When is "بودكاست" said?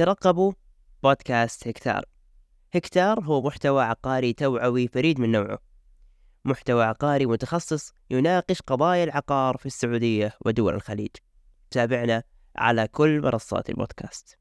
1.02-1.68